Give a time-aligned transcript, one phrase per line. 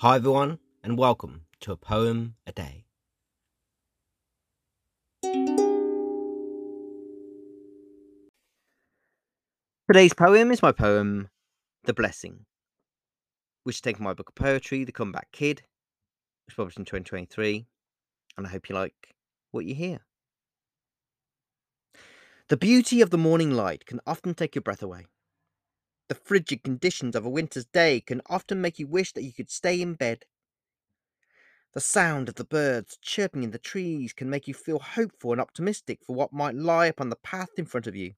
[0.00, 2.84] Hi, everyone, and welcome to a poem a day.
[9.88, 11.30] Today's poem is my poem,
[11.84, 12.44] The Blessing,
[13.62, 15.62] which is taken from my book of poetry, The Comeback Kid,
[16.46, 17.66] which was published in 2023,
[18.36, 19.14] and I hope you like
[19.50, 20.00] what you hear.
[22.50, 25.06] The beauty of the morning light can often take your breath away.
[26.08, 29.50] The frigid conditions of a winter's day can often make you wish that you could
[29.50, 30.24] stay in bed.
[31.74, 35.40] The sound of the birds chirping in the trees can make you feel hopeful and
[35.40, 38.14] optimistic for what might lie upon the path in front of you,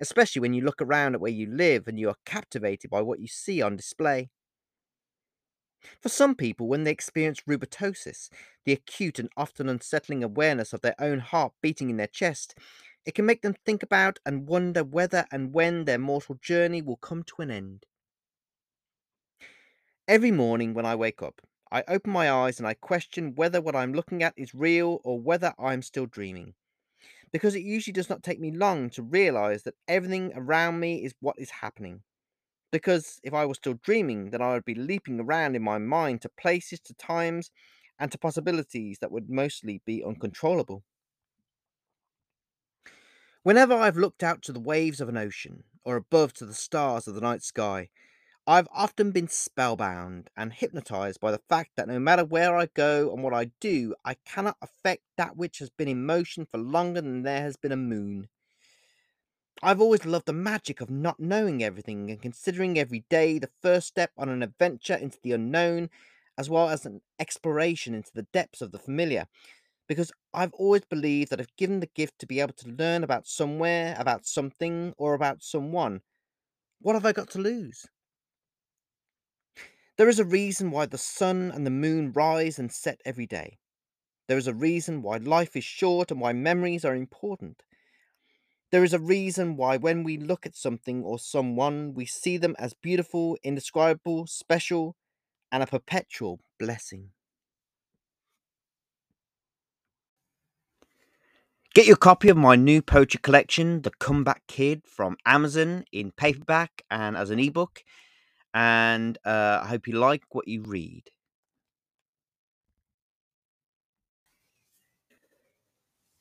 [0.00, 3.20] especially when you look around at where you live and you are captivated by what
[3.20, 4.30] you see on display.
[6.00, 8.28] For some people, when they experience rubatosis,
[8.64, 12.54] the acute and often unsettling awareness of their own heart beating in their chest,
[13.06, 16.96] it can make them think about and wonder whether and when their mortal journey will
[16.96, 17.86] come to an end.
[20.08, 23.76] Every morning when I wake up, I open my eyes and I question whether what
[23.76, 26.54] I'm looking at is real or whether I'm still dreaming.
[27.32, 31.14] Because it usually does not take me long to realize that everything around me is
[31.20, 32.04] what is happening.
[32.72, 36.22] Because if I was still dreaming, then I would be leaping around in my mind
[36.22, 37.50] to places, to times,
[37.98, 40.84] and to possibilities that would mostly be uncontrollable.
[43.44, 47.06] Whenever I've looked out to the waves of an ocean, or above to the stars
[47.06, 47.90] of the night sky,
[48.46, 53.12] I've often been spellbound and hypnotized by the fact that no matter where I go
[53.12, 57.02] and what I do, I cannot affect that which has been in motion for longer
[57.02, 58.30] than there has been a moon.
[59.62, 63.88] I've always loved the magic of not knowing everything and considering every day the first
[63.88, 65.90] step on an adventure into the unknown,
[66.38, 69.26] as well as an exploration into the depths of the familiar.
[69.86, 73.26] Because I've always believed that if given the gift to be able to learn about
[73.26, 76.00] somewhere, about something, or about someone,
[76.80, 77.86] what have I got to lose?
[79.96, 83.58] There is a reason why the sun and the moon rise and set every day.
[84.26, 87.62] There is a reason why life is short and why memories are important.
[88.72, 92.56] There is a reason why, when we look at something or someone, we see them
[92.58, 94.96] as beautiful, indescribable, special,
[95.52, 97.10] and a perpetual blessing.
[101.74, 106.82] Get your copy of my new poetry collection, The Comeback Kid, from Amazon in paperback
[106.88, 107.82] and as an ebook
[108.54, 111.02] and uh, I hope you like what you read.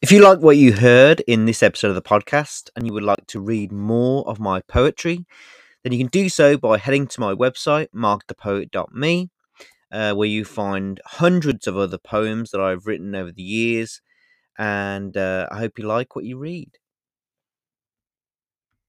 [0.02, 3.04] If you like what you heard in this episode of the podcast and you would
[3.04, 5.26] like to read more of my poetry,
[5.84, 9.30] then you can do so by heading to my website, markthepoet.me,
[9.92, 14.02] uh, where you find hundreds of other poems that I've written over the years.
[14.58, 16.78] And uh, I hope you like what you read.